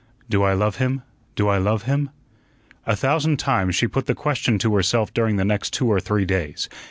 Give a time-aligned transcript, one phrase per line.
[0.27, 1.03] "Do I love him?
[1.35, 2.09] Do I love him?"
[2.87, 6.25] A thousand times she put the question to herself during the next two or three
[6.25, 6.67] days.